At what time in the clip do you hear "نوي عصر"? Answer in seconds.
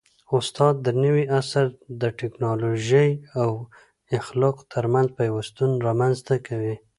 1.03-1.65